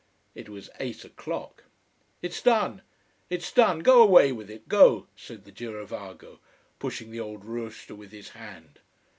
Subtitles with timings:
[0.33, 1.65] It was eight o'clock.
[2.23, 2.81] "It's done!
[3.29, 3.81] It's done!
[3.81, 4.67] Go away with it!
[4.67, 6.39] Go," said the girovago,
[6.79, 8.79] pushing the old roaster with his hand.